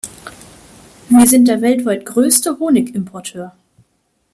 [1.09, 3.53] Wir sind der weltweit größte Honigimporteur.